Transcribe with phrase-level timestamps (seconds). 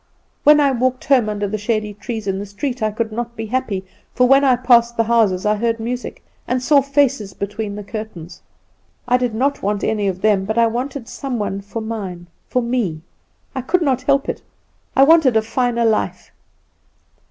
[0.43, 3.45] When I walked home under the shady trees in the street I could not be
[3.45, 3.85] happy,
[4.15, 8.41] for when I passed the houses I heard music, and saw faces between the curtains.
[9.07, 12.63] I did not want any of them, but I wanted some one for mine, for
[12.63, 13.01] me.
[13.53, 14.41] I could not help it.
[14.95, 16.31] I wanted a finer life.